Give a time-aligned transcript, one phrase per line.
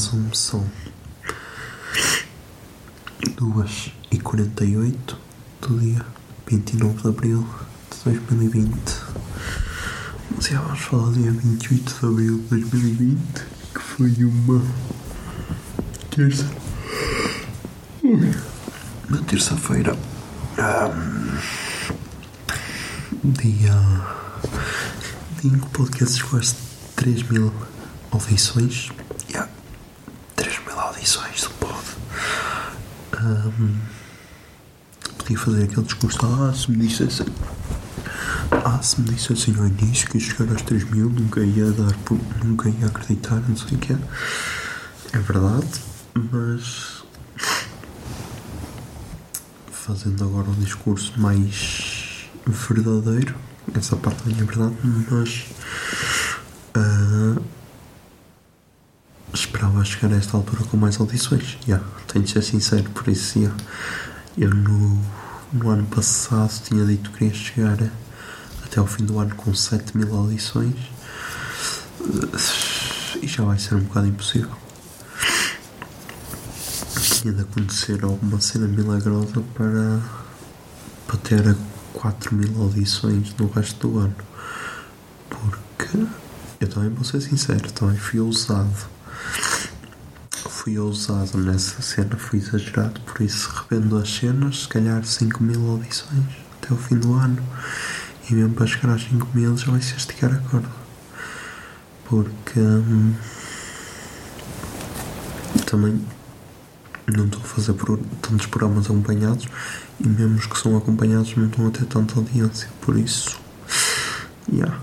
[0.00, 0.64] Olá, são, são
[3.36, 5.18] 2 e 48
[5.60, 6.06] do dia
[6.46, 7.46] 29 de Abril
[7.90, 8.72] de 2020.
[10.36, 13.18] Mas já vamos falar do dia 28 de Abril de 2020,
[13.74, 14.62] que foi uma
[16.10, 16.50] terça.
[18.02, 19.96] Uma terça-feira.
[20.58, 21.38] Ahm,
[23.24, 23.74] dia.
[25.44, 26.54] Em que o podcast às
[26.96, 27.52] 3 mil
[28.10, 28.90] audições.
[29.30, 29.50] Yeah.
[30.36, 31.80] 3 mil audições do pod.
[33.22, 33.76] Ahm,
[35.18, 36.18] podia fazer aquele discurso.
[36.24, 37.26] Ah, se me dissessem.
[38.64, 41.94] Ah, se me dissessem no início que ia chegar às 3 mil, nunca ia dar.
[42.42, 43.98] Nunca ia acreditar, não sei o que é.
[45.12, 45.68] É verdade,
[46.14, 47.04] mas.
[49.70, 53.34] Fazendo agora um discurso mais verdadeiro.
[53.74, 54.76] Essa parte não é verdade,
[55.10, 55.44] mas.
[56.74, 57.40] ah,
[59.80, 61.58] esperava chegar a esta altura com mais audições.
[61.66, 63.56] Yeah, tenho de ser sincero, por isso yeah.
[64.36, 65.00] eu no,
[65.52, 67.78] no ano passado tinha dito que queria chegar
[68.64, 70.76] até ao fim do ano com 7 mil audições
[73.20, 74.50] e já vai ser um bocado impossível.
[77.20, 80.00] Tinha de acontecer alguma cena milagrosa para,
[81.06, 81.56] para ter
[81.92, 84.16] 4 mil audições no resto do ano.
[85.28, 86.06] Porque
[86.60, 88.90] eu também vou ser sincero, também fui ousado
[90.60, 95.70] fui ousado nessa cena, fui exagerado, por isso revendo as cenas, se calhar 5 mil
[95.70, 96.22] audições
[96.60, 97.42] até o fim do ano.
[98.28, 100.68] E mesmo para chegar às 5 mil já vai ser esticar a corda.
[102.04, 103.14] Porque hum,
[105.64, 106.04] também
[107.06, 109.48] não estou a fazer por, tantos programas acompanhados
[109.98, 112.68] e mesmo os que são acompanhados não estão a ter tanta audiência.
[112.82, 113.40] Por isso,
[114.52, 114.78] yeah.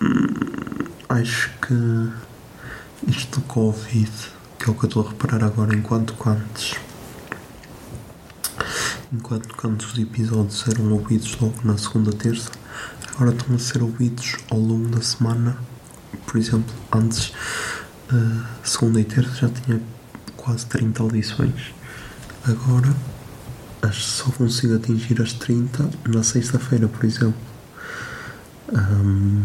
[0.00, 2.12] Hum, acho que
[3.08, 4.10] isto do Covid,
[4.60, 6.74] que é o que eu estou a reparar agora, enquanto que antes,
[9.10, 12.50] enquanto que antes os episódios eram ouvidos logo na segunda terça,
[13.14, 15.56] agora estão a ser ouvidos ao longo da semana.
[16.26, 17.32] Por exemplo, antes,
[18.12, 19.80] eh, segunda e terça já tinha
[20.36, 21.72] quase 30 audições.
[22.44, 22.94] Agora,
[23.92, 27.40] só consigo atingir as 30 na sexta-feira, por exemplo.
[28.74, 29.42] Ahm,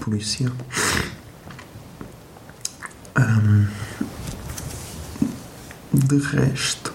[0.00, 1.05] por isso, yeah.
[6.06, 6.92] De resto,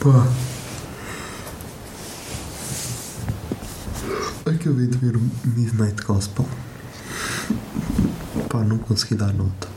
[0.00, 0.26] pá,
[4.50, 6.46] acabei de ver Midnight Gospel.
[8.48, 9.68] Pá, não consegui dar nota.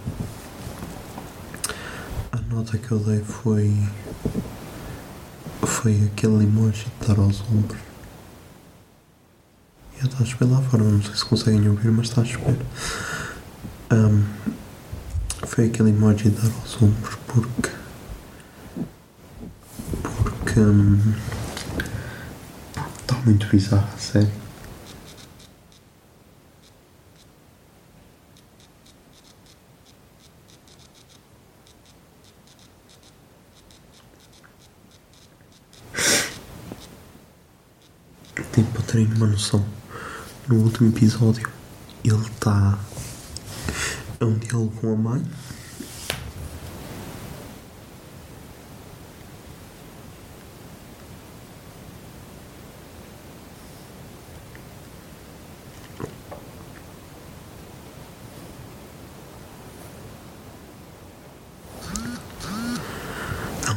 [2.31, 3.74] A nota que eu dei foi.
[5.62, 7.79] Foi aquele emoji de dar aos ombros.
[10.02, 12.58] E está a chover lá fora, não sei se conseguem ouvir, mas está a chover.
[13.90, 14.23] Ahm,
[15.46, 17.81] foi aquele emoji de dar aos ombros porque.
[20.51, 20.59] Porque.
[20.59, 21.13] hum,
[23.01, 24.29] Está muito bizarro, a sério.
[38.53, 39.64] Tipo, para terem uma noção,
[40.47, 41.49] no último episódio
[42.03, 42.78] ele está.
[44.20, 45.23] É um diálogo com a mãe.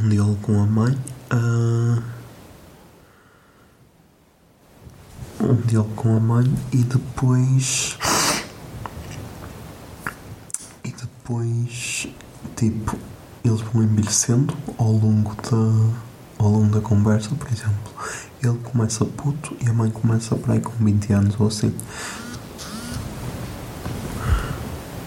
[0.03, 0.99] Um diálogo com a mãe.
[1.31, 2.03] ah,
[5.41, 7.97] um diálogo com a mãe e depois
[11.25, 12.07] depois,
[12.55, 12.99] tipo,
[13.43, 15.95] eles vão envelhecendo ao longo da,
[16.39, 17.93] ao longo da conversa, por exemplo.
[18.43, 21.75] Ele começa puto e a mãe começa para aí com 20 anos ou assim.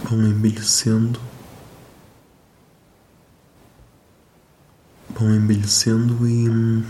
[0.10, 1.20] Vão envelhecendo.
[5.20, 6.84] Vão envelhecendo e.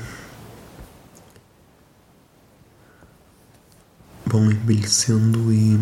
[4.25, 5.77] Vão envelhecendo e.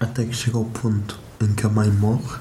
[0.00, 2.40] Até que chega ao ponto em que a mãe morre.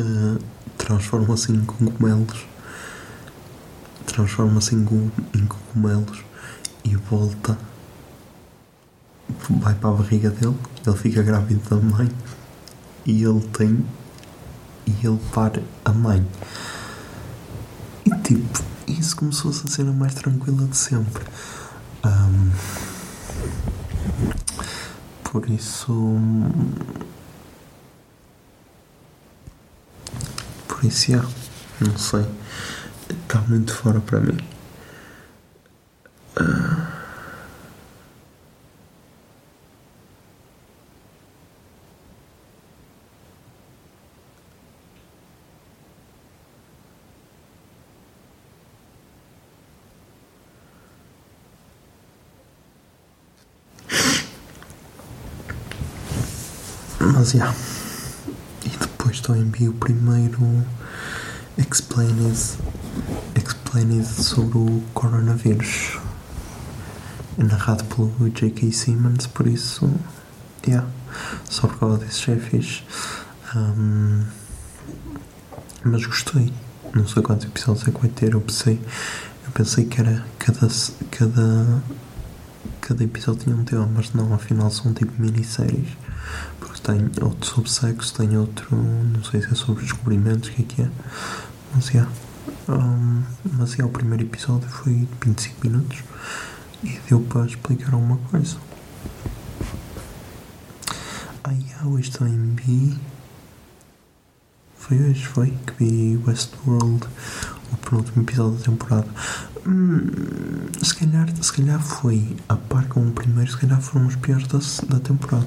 [0.00, 0.38] eh,
[0.78, 2.46] transforma-se em cogumelos.
[4.06, 6.24] Transforma-se em, em cogumelos
[6.84, 7.58] e volta.
[9.48, 10.56] Vai para a barriga dele.
[10.86, 12.08] Ele fica grávido da mãe.
[13.06, 13.84] E ele tem.
[14.86, 16.26] E ele para a mãe.
[18.04, 21.24] E tipo, isso começou-se a ser a mais tranquila de sempre.
[22.02, 22.50] Ahm,
[25.24, 26.16] por isso.
[30.66, 31.20] Por isso, é,
[31.80, 32.26] não sei.
[33.08, 34.38] Está muito fora para mim.
[57.12, 57.52] Mas, já.
[58.64, 60.64] E depois também vi o primeiro
[61.58, 62.38] Explained,
[63.34, 65.98] Explained sobre o coronavírus.
[67.36, 68.70] É narrado pelo J.K.
[68.70, 69.90] Simmons, por isso,
[70.66, 70.88] yeah,
[71.48, 72.82] só por causa desse já é fixe.
[73.54, 74.24] Ahm,
[75.84, 76.52] mas gostei.
[76.94, 78.80] Não sei quantos episódios é que vai ter, eu pensei,
[79.46, 80.68] eu pensei que era cada,
[81.10, 81.82] cada,
[82.80, 85.88] cada episódio tinha um tema, mas não, afinal são tipo minisséries.
[86.90, 90.64] Tem outro sobre sexo, tem outro, não sei se é sobre descobrimentos, o que é
[90.64, 90.90] que é.
[91.72, 92.04] Mas é.
[92.68, 93.22] Um,
[93.52, 96.02] mas é, o primeiro episódio foi de 25 minutos
[96.82, 98.56] e deu para explicar alguma coisa.
[101.44, 102.98] Ah, yeah, hoje também vi.
[104.76, 107.06] Foi hoje, foi que vi Westworld,
[107.72, 109.08] o penúltimo episódio da temporada.
[109.64, 110.08] Hum,
[110.82, 114.48] se, calhar, se calhar foi a par com o primeiro, se calhar foram os piores
[114.48, 114.58] da,
[114.88, 115.46] da temporada.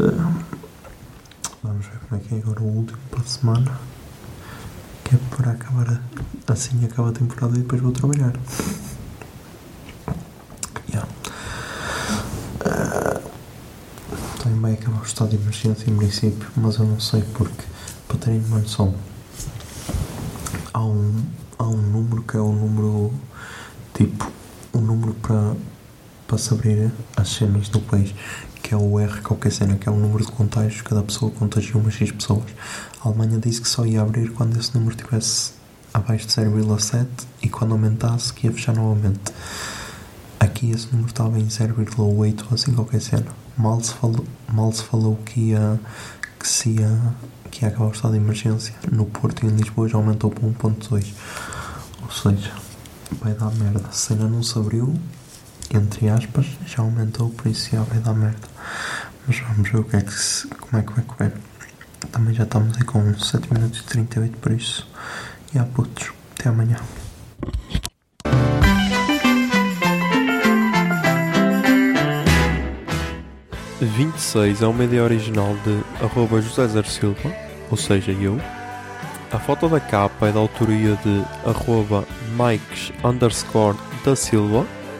[0.00, 0.32] Ah,
[1.62, 3.80] vamos ver como é que é agora o último para a semana.
[5.04, 6.00] Que é para acabar
[6.46, 8.32] assim acaba a temporada e depois vou trabalhar.
[10.88, 11.08] Yeah.
[12.64, 13.20] Ah,
[14.42, 17.64] também vai acabar o estado de emergência em princípio, mas eu não sei porque
[18.06, 18.94] para terem uma noção
[20.72, 21.24] há um,
[21.58, 23.12] há um número que é o número
[23.94, 24.30] tipo
[24.72, 25.54] o número para
[26.28, 28.14] para se abrir as cenas do país
[28.62, 31.74] que é o R qualquer cena que é o número de contágios cada pessoa contagia
[31.74, 32.44] umas X pessoas.
[33.02, 35.52] A Alemanha disse que só ia abrir quando esse número estivesse
[35.92, 37.06] abaixo de 0,7
[37.42, 39.32] e quando aumentasse que ia fechar novamente.
[40.38, 43.26] Aqui esse número estava em 0,8 ou assim qualquer cena.
[43.56, 45.80] Mal se falou, mal se falou que ia
[46.38, 47.14] que se ia
[47.50, 48.74] que ia acabar o estado de emergência.
[48.92, 51.06] No Porto e em Lisboa já aumentou para 1.2
[52.02, 52.52] ou seja
[53.20, 53.90] vai dar merda.
[53.92, 54.94] Se ainda não se abriu
[55.76, 58.48] entre aspas já aumentou por isso já vai dar merda.
[59.26, 61.32] Mas vamos ver o que é que se, como é que vai correr.
[62.12, 64.88] Também já estamos aí com 7 minutos e 38 por isso
[65.54, 66.12] e há putos.
[66.38, 66.78] Até amanhã.
[73.80, 77.32] 26 é uma ideia original de arroba José Zer Silva,
[77.70, 78.40] ou seja, eu.
[79.30, 84.66] A foto da capa é da autoria de arroba Mikes underscore da Silva,